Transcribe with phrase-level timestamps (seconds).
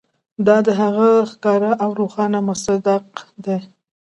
[0.47, 3.07] دا د هغه ښکاره او روښانه مصداق
[3.45, 3.59] دی.